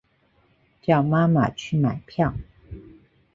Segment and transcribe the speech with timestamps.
[0.81, 2.33] 叫妈妈去买票